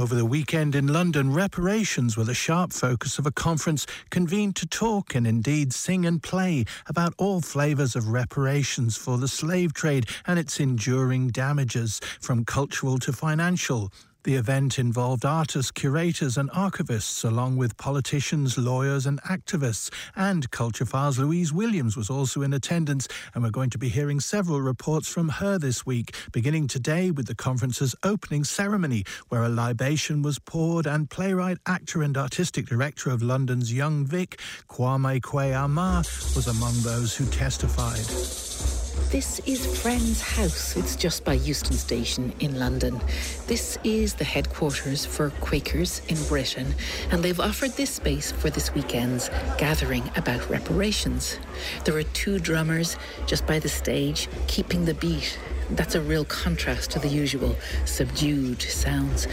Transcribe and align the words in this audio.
Over 0.00 0.14
the 0.14 0.24
weekend 0.24 0.74
in 0.74 0.86
London, 0.86 1.30
reparations 1.30 2.16
were 2.16 2.24
the 2.24 2.32
sharp 2.32 2.72
focus 2.72 3.18
of 3.18 3.26
a 3.26 3.30
conference 3.30 3.86
convened 4.08 4.56
to 4.56 4.66
talk 4.66 5.14
and 5.14 5.26
indeed 5.26 5.74
sing 5.74 6.06
and 6.06 6.22
play 6.22 6.64
about 6.86 7.12
all 7.18 7.42
flavours 7.42 7.94
of 7.94 8.08
reparations 8.08 8.96
for 8.96 9.18
the 9.18 9.28
slave 9.28 9.74
trade 9.74 10.08
and 10.26 10.38
its 10.38 10.58
enduring 10.58 11.28
damages, 11.28 12.00
from 12.18 12.46
cultural 12.46 12.98
to 12.98 13.12
financial. 13.12 13.92
The 14.22 14.34
event 14.34 14.78
involved 14.78 15.24
artists, 15.24 15.70
curators, 15.70 16.36
and 16.36 16.50
archivists, 16.50 17.24
along 17.24 17.56
with 17.56 17.78
politicians, 17.78 18.58
lawyers, 18.58 19.06
and 19.06 19.18
activists. 19.22 19.90
And 20.14 20.50
Culture 20.50 20.84
Files 20.84 21.18
Louise 21.18 21.54
Williams 21.54 21.96
was 21.96 22.10
also 22.10 22.42
in 22.42 22.52
attendance, 22.52 23.08
and 23.34 23.42
we're 23.42 23.50
going 23.50 23.70
to 23.70 23.78
be 23.78 23.88
hearing 23.88 24.20
several 24.20 24.60
reports 24.60 25.08
from 25.08 25.30
her 25.30 25.58
this 25.58 25.86
week, 25.86 26.14
beginning 26.32 26.68
today 26.68 27.10
with 27.10 27.28
the 27.28 27.34
conference's 27.34 27.94
opening 28.02 28.44
ceremony, 28.44 29.04
where 29.30 29.42
a 29.42 29.48
libation 29.48 30.20
was 30.20 30.38
poured, 30.38 30.86
and 30.86 31.08
playwright, 31.08 31.56
actor, 31.66 32.02
and 32.02 32.18
artistic 32.18 32.66
director 32.66 33.08
of 33.08 33.22
London's 33.22 33.72
Young 33.72 34.04
Vic, 34.04 34.38
Kwame 34.68 35.22
Kwei-Armah, 35.22 36.36
was 36.36 36.46
among 36.46 36.74
those 36.82 37.16
who 37.16 37.24
testified. 37.24 38.69
This 39.10 39.40
is 39.40 39.66
Friends 39.82 40.20
House. 40.20 40.76
It's 40.76 40.94
just 40.94 41.24
by 41.24 41.32
Euston 41.32 41.72
Station 41.72 42.32
in 42.38 42.60
London. 42.60 43.00
This 43.48 43.76
is 43.82 44.14
the 44.14 44.22
headquarters 44.22 45.04
for 45.04 45.30
Quakers 45.40 46.00
in 46.06 46.16
Britain, 46.28 46.76
and 47.10 47.20
they've 47.20 47.40
offered 47.40 47.72
this 47.72 47.90
space 47.90 48.30
for 48.30 48.50
this 48.50 48.72
weekend's 48.72 49.28
gathering 49.58 50.08
about 50.14 50.48
reparations. 50.48 51.40
There 51.84 51.96
are 51.96 52.04
two 52.04 52.38
drummers 52.38 52.96
just 53.26 53.48
by 53.48 53.58
the 53.58 53.68
stage, 53.68 54.28
keeping 54.46 54.84
the 54.84 54.94
beat. 54.94 55.36
That's 55.70 55.96
a 55.96 56.00
real 56.00 56.24
contrast 56.24 56.92
to 56.92 57.00
the 57.00 57.08
usual 57.08 57.56
subdued 57.86 58.62
sounds 58.62 59.26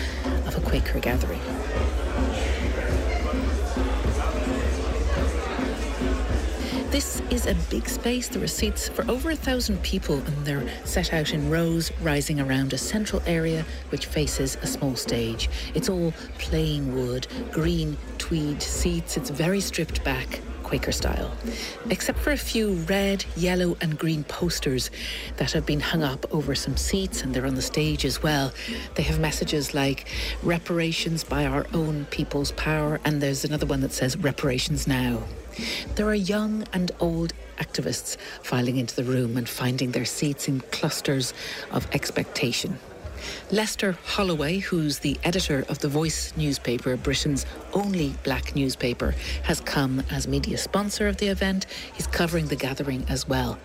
of 0.48 0.58
a 0.58 0.62
Quaker 0.62 1.00
gathering. 1.00 1.41
This 6.98 7.22
is 7.30 7.45
a 7.45 7.53
big 7.70 7.88
space. 7.88 8.28
There 8.28 8.42
are 8.42 8.48
seats 8.48 8.90
for 8.90 9.08
over 9.08 9.30
a 9.30 9.36
thousand 9.36 9.84
people, 9.84 10.16
and 10.16 10.48
they're 10.48 10.67
set 10.84 11.14
out 11.14 11.31
in 11.31 11.48
rows, 11.48 11.92
rising 12.02 12.40
around 12.40 12.73
a 12.73 12.80
central 12.80 13.22
area 13.28 13.67
which 13.90 14.08
faces 14.08 14.58
a 14.64 14.66
small 14.66 14.95
stage. 14.95 15.48
It's 15.75 15.90
all 15.90 16.12
plain 16.40 16.95
wood, 16.95 17.28
green 17.52 17.98
tweed 18.18 18.64
seats. 18.64 19.16
It's 19.16 19.30
very 19.30 19.59
stripped 19.59 20.03
back. 20.03 20.40
Quaker 20.64 20.92
style, 20.92 21.31
except 21.92 22.18
for 22.18 22.31
a 22.31 22.38
few 22.38 22.73
red, 22.90 23.23
yellow, 23.38 23.78
and 23.80 23.98
green 23.98 24.23
posters 24.23 24.90
that 25.38 25.52
have 25.52 25.66
been 25.68 25.80
hung 25.80 26.03
up 26.03 26.25
over 26.34 26.56
some 26.56 26.75
seats 26.75 27.22
and 27.22 27.34
they're 27.34 27.45
on 27.45 27.56
the 27.56 27.62
stage 27.62 28.03
as 28.03 28.22
well. 28.22 28.52
They 28.95 29.03
have 29.03 29.18
messages 29.18 29.73
like 29.73 30.09
reparations 30.44 31.23
by 31.23 31.45
our 31.45 31.68
own 31.73 32.06
people's 32.06 32.52
power, 32.53 33.00
and 33.06 33.22
there's 33.22 33.45
another 33.45 33.68
one 33.68 33.81
that 33.81 33.94
says 33.94 34.18
reparations 34.18 34.88
now. 34.88 35.23
There 35.95 36.08
are 36.08 36.16
young 36.16 36.66
and 36.73 36.91
old 37.00 37.33
activists 37.58 38.17
filing 38.44 38.77
into 38.77 38.95
the 38.95 39.03
room 39.03 39.38
and 39.38 39.47
finding 39.47 39.91
their 39.91 40.05
seats 40.05 40.47
in 40.47 40.61
clusters 40.72 41.33
of 41.72 41.88
expectation. 41.94 42.80
Lester 43.52 43.97
Holloway, 44.05 44.59
who's 44.59 45.00
the 45.00 45.17
editor 45.23 45.66
of 45.69 45.80
The 45.80 45.88
Voice 45.88 46.33
newspaper, 46.38 46.95
Britain's 46.95 47.45
only 47.73 48.13
black 48.23 48.55
newspaper, 48.55 49.16
has 49.44 49.59
come 49.59 50.03
as 50.11 50.28
media 50.28 50.58
sponsor 50.58 51.08
of 51.08 51.17
the 51.17 51.28
event. 51.28 51.66
He's 51.94 52.08
covering 52.08 52.47
the 52.47 52.55
gathering 52.55 53.05
as 53.09 53.28
well 53.28 53.58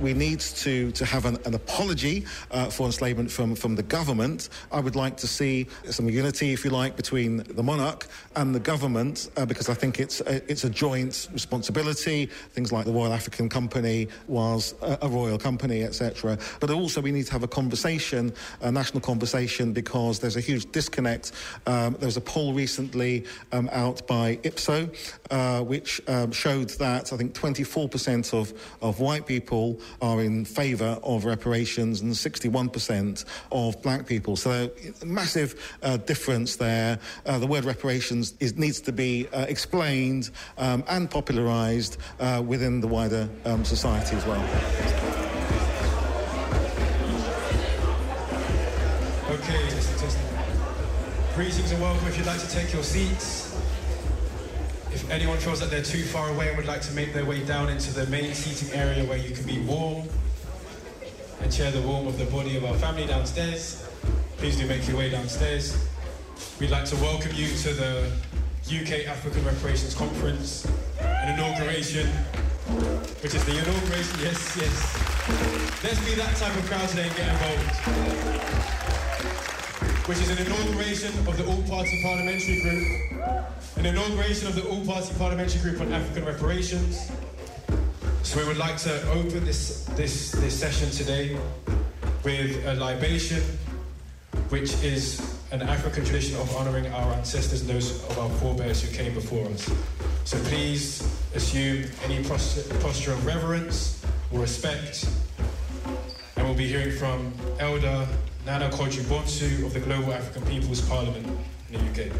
we 0.00 0.14
need 0.14 0.40
to, 0.40 0.92
to 0.92 1.04
have 1.04 1.24
an, 1.24 1.38
an 1.44 1.54
apology 1.54 2.24
uh, 2.50 2.66
for 2.66 2.86
enslavement 2.86 3.30
from, 3.30 3.54
from 3.54 3.74
the 3.74 3.82
government. 3.82 4.48
I 4.70 4.80
would 4.80 4.96
like 4.96 5.16
to 5.18 5.26
see 5.26 5.66
some 5.90 6.08
unity, 6.08 6.52
if 6.52 6.64
you 6.64 6.70
like, 6.70 6.96
between 6.96 7.38
the 7.38 7.62
monarch 7.62 8.06
and 8.36 8.54
the 8.54 8.60
government, 8.60 9.30
uh, 9.36 9.44
because 9.44 9.68
I 9.68 9.74
think 9.74 9.98
it's 9.98 10.20
a, 10.20 10.36
it's 10.50 10.64
a 10.64 10.70
joint 10.70 11.28
responsibility. 11.32 12.26
Things 12.26 12.72
like 12.72 12.84
the 12.84 12.92
Royal 12.92 13.12
African 13.12 13.48
Company 13.48 14.08
was 14.26 14.74
a, 14.82 14.98
a 15.02 15.08
royal 15.08 15.38
company, 15.38 15.82
etc. 15.82 16.38
But 16.60 16.70
also 16.70 17.00
we 17.00 17.12
need 17.12 17.26
to 17.26 17.32
have 17.32 17.42
a 17.42 17.48
conversation, 17.48 18.32
a 18.60 18.70
national 18.70 19.00
conversation, 19.00 19.72
because 19.72 20.18
there's 20.18 20.36
a 20.36 20.40
huge 20.40 20.70
disconnect. 20.70 21.32
Um, 21.66 21.96
there 21.98 22.06
was 22.06 22.16
a 22.16 22.22
poll 22.22 22.52
recently 22.52 23.24
um, 23.52 23.68
out 23.72 24.06
by 24.06 24.38
Ipsos, 24.42 25.18
uh, 25.30 25.62
which 25.62 26.00
um, 26.08 26.30
showed 26.30 26.70
that 26.70 27.12
I 27.12 27.16
think 27.16 27.34
24% 27.34 28.32
of, 28.32 28.52
of 28.80 29.00
white 29.00 29.26
people 29.26 29.67
are 30.00 30.22
in 30.22 30.44
favour 30.44 30.98
of 31.02 31.24
reparations 31.24 32.00
and 32.00 32.12
61% 32.12 33.24
of 33.52 33.80
black 33.82 34.06
people. 34.06 34.36
So 34.36 34.70
massive 35.04 35.76
uh, 35.82 35.96
difference 35.98 36.56
there. 36.56 36.98
Uh, 37.26 37.38
the 37.38 37.46
word 37.46 37.64
reparations 37.64 38.34
is, 38.40 38.56
needs 38.56 38.80
to 38.82 38.92
be 38.92 39.28
uh, 39.32 39.46
explained 39.48 40.30
um, 40.58 40.84
and 40.88 41.10
popularised 41.10 41.98
uh, 42.20 42.42
within 42.46 42.80
the 42.80 42.88
wider 42.88 43.28
um, 43.44 43.64
society 43.64 44.16
as 44.16 44.26
well. 44.26 44.44
Greetings 51.38 51.70
and 51.70 51.80
welcome. 51.80 52.08
If 52.08 52.18
you'd 52.18 52.26
like 52.26 52.40
to 52.40 52.50
take 52.50 52.72
your 52.72 52.82
seats. 52.82 53.47
If 54.92 55.10
anyone 55.10 55.36
feels 55.38 55.60
that 55.60 55.70
they're 55.70 55.82
too 55.82 56.02
far 56.02 56.30
away 56.30 56.48
and 56.48 56.56
would 56.56 56.66
like 56.66 56.80
to 56.82 56.92
make 56.92 57.12
their 57.12 57.24
way 57.24 57.44
down 57.44 57.68
into 57.68 57.92
the 57.92 58.06
main 58.06 58.32
seating 58.34 58.74
area 58.74 59.04
where 59.04 59.18
you 59.18 59.34
can 59.34 59.44
be 59.44 59.58
warm 59.60 60.08
and 61.40 61.52
share 61.52 61.70
the 61.70 61.82
warmth 61.82 62.08
of 62.08 62.18
the 62.18 62.24
body 62.26 62.56
of 62.56 62.64
our 62.64 62.74
family 62.74 63.06
downstairs, 63.06 63.86
please 64.38 64.56
do 64.56 64.66
make 64.66 64.88
your 64.88 64.96
way 64.96 65.10
downstairs. 65.10 65.76
We'd 66.58 66.70
like 66.70 66.86
to 66.86 66.96
welcome 66.96 67.32
you 67.34 67.48
to 67.48 67.74
the 67.74 68.10
UK 68.70 69.06
African 69.06 69.44
Reparations 69.44 69.94
Conference, 69.94 70.66
an 71.00 71.38
inauguration, 71.38 72.06
which 73.22 73.34
is 73.34 73.44
the 73.44 73.52
inauguration, 73.52 74.18
yes, 74.20 74.56
yes. 74.56 75.84
Let's 75.84 76.04
be 76.04 76.14
that 76.14 76.34
type 76.36 76.56
of 76.56 76.66
crowd 76.66 76.88
today 76.88 77.06
and 77.06 77.16
get 77.16 77.28
involved 77.28 78.68
which 80.08 80.20
is 80.20 80.30
an 80.30 80.38
inauguration 80.46 81.12
of 81.28 81.36
the 81.36 81.46
All-Party 81.46 82.00
Parliamentary 82.02 82.62
Group, 82.62 83.12
an 83.76 83.84
inauguration 83.84 84.48
of 84.48 84.54
the 84.54 84.66
All-Party 84.66 85.12
Parliamentary 85.18 85.60
Group 85.60 85.82
on 85.82 85.92
African 85.92 86.24
Reparations. 86.24 87.12
So 88.22 88.38
we 88.38 88.46
would 88.46 88.56
like 88.56 88.78
to 88.78 89.10
open 89.10 89.44
this, 89.44 89.84
this, 89.96 90.30
this 90.32 90.58
session 90.58 90.90
today 90.90 91.38
with 92.24 92.66
a 92.66 92.72
libation, 92.76 93.42
which 94.48 94.82
is 94.82 95.38
an 95.52 95.60
African 95.60 96.06
tradition 96.06 96.40
of 96.40 96.56
honouring 96.56 96.86
our 96.86 97.12
ancestors 97.12 97.60
and 97.60 97.68
those 97.68 98.02
of 98.04 98.18
our 98.18 98.30
forebears 98.38 98.80
who 98.80 98.96
came 98.96 99.12
before 99.12 99.46
us. 99.48 99.70
So 100.24 100.38
please 100.44 101.02
assume 101.34 101.84
any 102.04 102.24
posture 102.24 103.12
of 103.12 103.26
reverence 103.26 104.02
or 104.32 104.40
respect. 104.40 105.06
And 106.36 106.46
we'll 106.46 106.56
be 106.56 106.66
hearing 106.66 106.96
from 106.96 107.30
Elder 107.60 108.08
Nana 108.46 108.70
Kodji 108.70 109.02
Bonsu 109.02 109.66
of 109.66 109.74
the 109.74 109.80
Global 109.80 110.12
African 110.12 110.42
People's 110.46 110.80
Parliament 110.88 111.26
in 111.70 111.84
the 111.84 111.90
UK. 111.90 112.12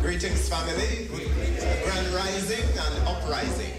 Greetings, 0.00 0.48
family. 0.48 1.08
Grand 1.84 2.06
rising 2.14 2.62
and 2.62 3.08
uprising. 3.08 3.72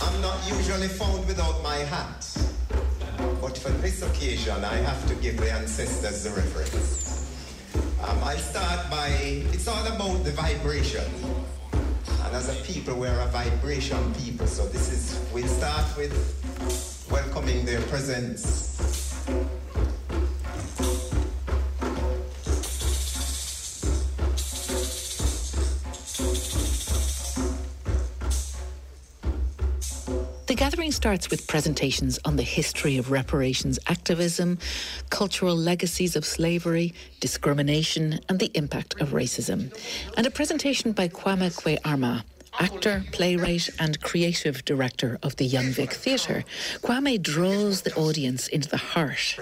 I'm 0.00 0.20
not 0.20 0.38
usually 0.48 0.88
found 0.88 1.26
without 1.26 1.62
my 1.62 1.76
hat, 1.76 2.26
but 3.40 3.56
for 3.58 3.70
this 3.80 4.02
occasion, 4.02 4.64
I 4.64 4.76
have 4.76 5.06
to 5.08 5.14
give 5.16 5.38
the 5.38 5.50
ancestors 5.50 6.24
the 6.24 6.30
reference. 6.30 7.14
Um, 8.02 8.18
I'll 8.22 8.36
start 8.36 8.90
by, 8.90 9.08
it's 9.52 9.66
all 9.66 9.86
about 9.86 10.24
the 10.24 10.30
vibration. 10.32 11.04
And 11.72 12.36
as 12.36 12.48
a 12.48 12.62
people, 12.64 12.94
we're 12.96 13.20
a 13.20 13.26
vibration 13.28 14.14
people. 14.14 14.46
So 14.46 14.66
this 14.66 14.92
is, 14.92 15.18
we'll 15.32 15.48
start 15.48 15.86
with 15.96 16.12
welcoming 17.14 17.64
their 17.64 17.80
presence. 17.82 18.74
The 30.46 30.56
gathering 30.56 30.90
starts 30.90 31.30
with 31.30 31.46
presentations 31.46 32.18
on 32.24 32.34
the 32.34 32.42
history 32.42 32.96
of 32.96 33.12
reparations 33.12 33.78
activism, 33.86 34.58
cultural 35.10 35.56
legacies 35.56 36.16
of 36.16 36.24
slavery, 36.24 36.94
discrimination, 37.20 38.18
and 38.28 38.40
the 38.40 38.50
impact 38.54 39.00
of 39.00 39.10
racism, 39.10 39.72
and 40.16 40.26
a 40.26 40.32
presentation 40.32 40.90
by 40.90 41.06
Kwame 41.06 41.54
Kwei-Armah, 41.54 42.24
actor, 42.58 43.04
playwright, 43.12 43.68
and 43.78 44.00
creative 44.00 44.64
director 44.64 45.18
of 45.22 45.36
the 45.36 45.44
Young 45.44 45.66
Vic 45.66 45.92
Theatre, 45.92 46.44
Kwame 46.82 47.20
draws 47.20 47.82
the 47.82 47.94
audience 47.94 48.48
into 48.48 48.68
the 48.68 48.76
heart 48.76 49.36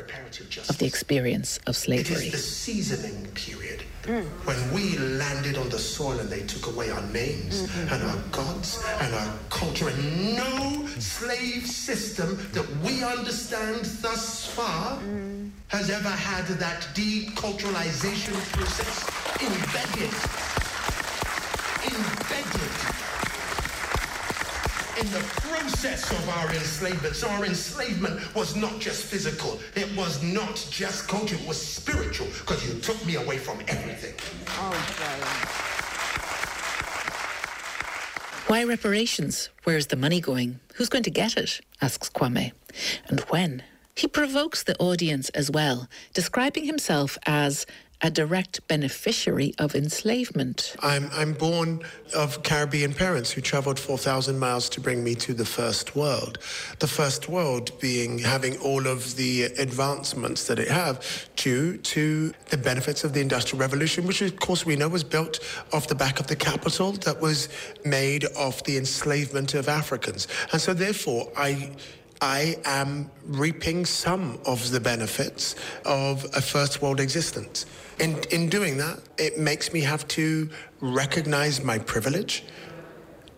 of 0.69 0.79
the 0.79 0.87
experience 0.87 1.59
of 1.67 1.76
slavery. 1.76 2.17
It 2.17 2.26
is 2.26 2.32
the 2.32 2.38
seasoning 2.38 3.26
period. 3.32 3.82
Mm. 4.05 4.25
When 4.44 4.75
we 4.75 4.99
landed 4.99 5.56
on 5.56 5.69
the 5.69 5.79
soil 5.79 6.19
and 6.19 6.29
they 6.29 6.43
took 6.43 6.67
away 6.67 6.91
our 6.91 7.03
names 7.12 7.62
mm-hmm. 7.62 7.94
and 7.94 8.03
our 8.03 8.19
gods 8.32 8.85
and 9.00 9.15
our 9.15 9.32
culture, 9.49 9.88
and 9.88 10.37
no 10.37 10.87
slave 10.99 11.65
system 11.67 12.37
that 12.53 12.69
we 12.79 13.05
understand 13.05 13.85
thus 14.03 14.47
far 14.47 14.99
mm. 14.99 15.50
has 15.69 15.88
ever 15.88 16.08
had 16.08 16.47
that 16.58 16.81
deculturalization 16.94 18.35
process 18.50 19.06
embedded, 19.41 20.11
embedded 21.87 22.81
in 25.00 25.06
the 25.11 25.21
process 25.41 26.11
of 26.11 26.29
our 26.29 26.50
enslavement. 26.50 27.17
So 27.17 27.29
our 27.29 27.44
enslavement 27.44 28.35
was 28.35 28.55
not 28.56 28.79
just 28.79 29.05
physical. 29.05 29.59
It 29.75 29.94
was 29.97 30.23
not 30.23 30.55
just 30.71 31.09
culture. 31.09 31.35
It 31.35 31.47
was 31.49 31.61
spiritual 31.61 32.27
because 32.27 32.67
you 32.67 32.79
took 32.81 33.05
me 33.06 33.17
away 33.17 33.39
from 33.39 33.61
everything. 33.69 34.15
Oh, 34.49 34.73
Why 38.49 38.65
reparations? 38.65 39.49
Where's 39.65 39.87
the 39.87 39.97
money 39.97 40.21
going? 40.21 40.61
Who's 40.75 40.91
going 40.91 41.05
to 41.05 41.11
get 41.11 41.37
it? 41.37 41.61
asks 41.81 42.11
Kwame. 42.11 42.53
And 43.09 43.21
when? 43.31 43.62
He 43.94 44.09
provokes 44.09 44.62
the 44.62 44.77
audience 44.79 45.29
as 45.31 45.50
well, 45.50 45.89
describing 46.12 46.65
himself 46.65 47.17
as 47.25 47.67
a 48.02 48.10
direct 48.10 48.66
beneficiary 48.66 49.54
of 49.58 49.76
enslavement. 49.76 50.75
I'm, 50.81 51.08
I'm 51.12 51.34
born 51.34 51.82
of 52.14 52.43
Caribbean 52.43 52.93
parents 52.93 53.31
who 53.31 53.40
traveled 53.40 53.78
4,000 53.78 54.38
miles 54.38 54.69
to 54.70 54.81
bring 54.81 55.04
me 55.04 55.14
to 55.16 55.32
the 55.32 55.44
first 55.44 55.94
world. 55.94 56.38
The 56.81 56.88
first 56.88 57.28
world 57.28 57.78
being 57.81 58.19
having 58.19 58.58
all 58.58 58.88
of 58.88 59.14
the 59.14 59.44
advancements 59.44 60.49
that 60.49 60.58
it 60.58 60.69
have 60.69 61.28
due 61.37 61.76
to 61.78 62.32
the 62.50 62.56
benefits 62.56 63.04
of 63.04 63.12
the 63.12 63.20
Industrial 63.20 63.60
Revolution, 63.60 64.05
which 64.06 64.20
of 64.20 64.38
course 64.40 64.66
we 64.66 64.75
know 64.75 64.88
was 64.88 65.05
built 65.05 65.38
off 65.72 65.87
the 65.87 65.94
back 65.94 66.19
of 66.19 66.26
the 66.26 66.37
capital 66.37 66.93
that 66.93 67.20
was 67.20 67.48
made 67.84 68.25
off 68.37 68.64
the 68.64 68.76
enslavement 68.76 69.55
of 69.55 69.69
Africans. 69.69 70.26
And 70.50 70.60
so 70.60 70.75
therefore 70.75 71.31
I 71.37 71.70
I 72.22 72.56
am 72.64 73.10
reaping 73.24 73.84
some 73.84 74.38
of 74.46 74.70
the 74.70 74.78
benefits 74.78 75.56
of 75.84 76.24
a 76.36 76.40
first 76.40 76.80
world 76.80 77.00
existence. 77.00 77.66
In, 77.98 78.20
in 78.30 78.48
doing 78.48 78.76
that, 78.76 79.00
it 79.19 79.40
makes 79.40 79.72
me 79.72 79.80
have 79.80 80.06
to 80.08 80.48
recognize 80.80 81.64
my 81.64 81.80
privilege. 81.80 82.44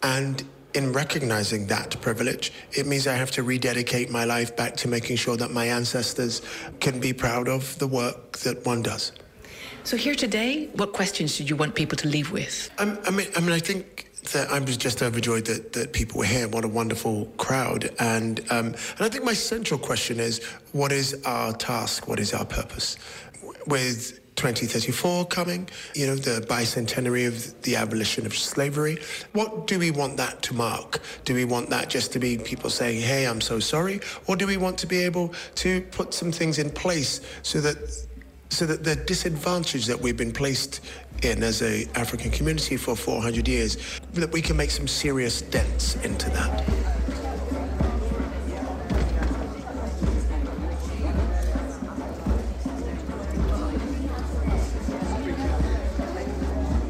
And 0.03 0.45
in 0.75 0.93
recognizing 0.93 1.67
that 1.69 1.99
privilege, 2.03 2.53
it 2.73 2.87
means 2.87 3.07
I 3.07 3.15
have 3.15 3.31
to 3.33 3.43
rededicate 3.43 4.11
my 4.11 4.25
life 4.25 4.55
back 4.55 4.77
to 4.77 4.89
making 4.89 5.17
sure 5.17 5.39
that 5.39 5.51
my 5.51 5.65
ancestors 5.65 6.43
can 6.81 7.01
be 7.01 7.15
proud 7.15 7.49
of 7.49 7.79
the 7.79 7.87
work 7.87 8.37
that 8.41 8.67
one 8.67 8.83
does. 8.83 9.13
So 9.85 9.99
here 9.99 10.15
today, 10.15 10.71
what 10.77 10.95
questions 10.95 11.37
did 11.37 11.51
you 11.51 11.57
want 11.57 11.75
people 11.75 11.99
to 11.99 12.09
leave 12.09 12.33
with? 12.33 12.71
I 12.79 12.87
mean, 12.87 13.29
I 13.37 13.41
mean, 13.41 13.53
I 13.53 13.59
think 13.59 14.09
that 14.33 14.51
I 14.51 14.59
was 14.59 14.79
just 14.79 15.03
overjoyed 15.03 15.45
that, 15.45 15.75
that 15.75 15.93
people 15.93 16.21
were 16.21 16.25
here. 16.25 16.49
What 16.49 16.65
a 16.65 16.69
wonderful 16.69 17.27
crowd. 17.37 17.91
And, 17.99 18.41
um, 18.51 18.69
and 18.69 19.01
I 19.01 19.11
think 19.11 19.25
my 19.25 19.35
central 19.35 19.79
question 19.79 20.21
is 20.21 20.43
what 20.73 20.91
is 20.91 21.23
our 21.27 21.53
task? 21.53 22.09
What 22.09 22.19
is 22.19 22.33
our 22.33 22.47
purpose? 22.47 22.97
With 23.67 24.21
2034 24.37 25.27
coming, 25.27 25.69
you 25.95 26.07
know, 26.07 26.17
the 26.17 26.41
bicentenary 26.47 27.29
of 27.29 27.61
the 27.61 27.77
abolition 27.77 28.25
of 28.25 28.35
slavery. 28.35 28.99
What 29.35 29.67
do 29.67 29.79
we 29.79 29.91
want 29.91 30.17
that 30.17 30.41
to 30.45 30.55
mark? 30.55 31.01
Do 31.27 31.35
we 31.35 31.45
want 31.45 31.69
that 31.71 31.91
just 31.91 32.11
to 32.15 32.19
be 32.19 32.39
people 32.39 32.71
saying, 32.71 33.03
hey, 33.03 33.27
I'm 33.27 33.43
so 33.43 33.61
sorry? 33.61 34.01
Or 34.27 34.35
do 34.35 34.47
we 34.47 34.57
want 34.57 34.79
to 34.79 34.87
be 34.87 35.05
able 35.05 35.35
to 35.57 35.83
put 35.83 36.15
some 36.15 36.33
things 36.33 36.59
in 36.59 36.71
place 36.71 37.21
so 37.43 37.61
that 37.61 37.77
so 38.51 38.67
that 38.67 38.85
the 38.85 38.97
disadvantage 38.97 39.87
that 39.87 40.01
we've 40.01 40.17
been 40.17 40.33
placed 40.33 40.81
in 41.23 41.43
as 41.43 41.63
a 41.63 41.87
African 41.95 42.31
community 42.31 42.77
for 42.77 42.95
400 42.95 43.49
years, 43.49 44.01
that 44.13 44.31
we 44.33 44.43
can 44.43 44.57
make 44.57 44.71
some 44.71 44.87
serious 44.87 45.43
dents 45.43 45.97
into 46.05 46.31
that. 46.31 46.61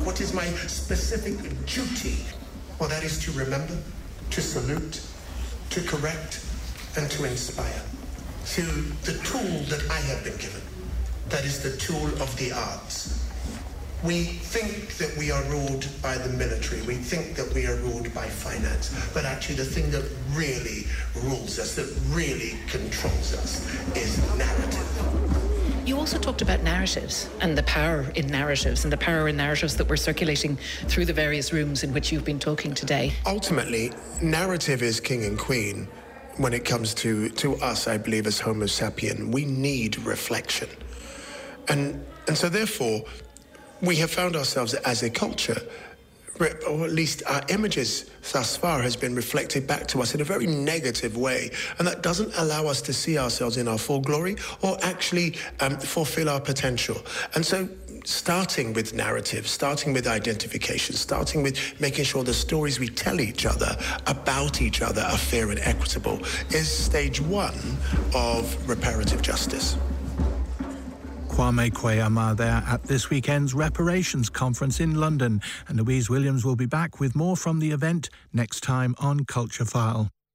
What 0.04 0.20
is 0.20 0.32
my 0.32 0.44
specific 0.44 1.36
duty? 1.66 2.24
Well, 2.78 2.88
that 2.88 3.04
is 3.04 3.18
to 3.24 3.32
remember, 3.32 3.76
to 4.30 4.40
salute, 4.40 5.00
to 5.70 5.80
correct, 5.82 6.44
and 6.96 7.10
to 7.10 7.24
inspire 7.24 7.82
through 8.44 8.82
the 9.04 9.18
tool 9.24 9.60
that 9.70 9.90
I 9.90 9.98
have 10.00 10.22
been 10.22 10.36
given. 10.36 10.60
That 11.28 11.44
is 11.44 11.62
the 11.62 11.76
tool 11.76 12.06
of 12.22 12.36
the 12.36 12.52
arts 12.52 13.24
we 14.04 14.24
think 14.24 14.98
that 14.98 15.16
we 15.16 15.30
are 15.30 15.42
ruled 15.44 15.88
by 16.02 16.18
the 16.18 16.28
military. 16.28 16.82
We 16.82 16.94
think 16.94 17.36
that 17.36 17.52
we 17.54 17.66
are 17.66 17.76
ruled 17.76 18.12
by 18.12 18.26
finance. 18.26 18.94
But 19.14 19.24
actually, 19.24 19.54
the 19.54 19.64
thing 19.64 19.90
that 19.92 20.04
really 20.32 20.86
rules 21.22 21.58
us, 21.58 21.74
that 21.76 21.88
really 22.14 22.58
controls 22.68 23.34
us, 23.34 23.64
is 23.96 24.18
narrative. 24.36 25.86
You 25.86 25.98
also 25.98 26.18
talked 26.18 26.42
about 26.42 26.62
narratives 26.62 27.30
and 27.40 27.56
the 27.56 27.62
power 27.62 28.10
in 28.14 28.26
narratives 28.26 28.84
and 28.84 28.92
the 28.92 28.98
power 28.98 29.28
in 29.28 29.36
narratives 29.38 29.76
that 29.76 29.88
were 29.88 29.96
circulating 29.96 30.58
through 30.86 31.06
the 31.06 31.12
various 31.12 31.52
rooms 31.52 31.82
in 31.82 31.92
which 31.94 32.12
you've 32.12 32.24
been 32.24 32.38
talking 32.38 32.74
today. 32.74 33.12
Ultimately, 33.26 33.92
narrative 34.20 34.82
is 34.82 35.00
king 35.00 35.24
and 35.24 35.38
queen 35.38 35.88
when 36.36 36.52
it 36.52 36.64
comes 36.64 36.94
to, 36.94 37.30
to 37.30 37.56
us, 37.56 37.86
I 37.86 37.96
believe, 37.96 38.26
as 38.26 38.40
Homo 38.40 38.66
sapien. 38.66 39.32
We 39.32 39.44
need 39.44 39.98
reflection. 40.04 40.68
And, 41.68 42.04
and 42.28 42.36
so, 42.36 42.48
therefore, 42.48 43.04
we 43.80 43.96
have 43.96 44.10
found 44.10 44.36
ourselves 44.36 44.74
as 44.74 45.02
a 45.02 45.10
culture 45.10 45.60
or 46.40 46.84
at 46.84 46.90
least 46.90 47.22
our 47.26 47.42
images 47.48 48.10
thus 48.32 48.56
far 48.56 48.82
has 48.82 48.96
been 48.96 49.14
reflected 49.14 49.66
back 49.66 49.86
to 49.88 50.02
us 50.02 50.14
in 50.14 50.20
a 50.20 50.24
very 50.24 50.46
negative 50.46 51.16
way. 51.16 51.50
And 51.78 51.86
that 51.86 52.02
doesn't 52.02 52.32
allow 52.36 52.66
us 52.66 52.82
to 52.82 52.92
see 52.92 53.18
ourselves 53.18 53.56
in 53.56 53.68
our 53.68 53.78
full 53.78 54.00
glory 54.00 54.36
or 54.62 54.76
actually 54.82 55.36
um, 55.60 55.78
fulfill 55.78 56.28
our 56.28 56.40
potential. 56.40 56.96
And 57.34 57.44
so 57.44 57.68
starting 58.04 58.72
with 58.72 58.94
narrative, 58.94 59.46
starting 59.46 59.92
with 59.92 60.06
identification, 60.06 60.94
starting 60.96 61.42
with 61.42 61.80
making 61.80 62.04
sure 62.04 62.24
the 62.24 62.34
stories 62.34 62.78
we 62.78 62.88
tell 62.88 63.20
each 63.20 63.46
other 63.46 63.76
about 64.06 64.60
each 64.60 64.82
other 64.82 65.02
are 65.02 65.16
fair 65.16 65.50
and 65.50 65.60
equitable 65.60 66.20
is 66.50 66.68
stage 66.68 67.20
one 67.20 67.54
of 68.14 68.68
reparative 68.68 69.22
justice. 69.22 69.76
Kwame 71.34 71.74
Kwei-Armah 71.74 72.36
there 72.36 72.62
at 72.64 72.84
this 72.84 73.10
weekend's 73.10 73.54
Reparations 73.54 74.30
Conference 74.30 74.78
in 74.78 74.94
London. 74.94 75.42
And 75.66 75.80
Louise 75.80 76.08
Williams 76.08 76.44
will 76.44 76.54
be 76.54 76.66
back 76.66 77.00
with 77.00 77.16
more 77.16 77.36
from 77.36 77.58
the 77.58 77.72
event 77.72 78.08
next 78.32 78.60
time 78.60 78.94
on 78.98 79.24
Culture 79.24 79.64
File. 79.64 80.13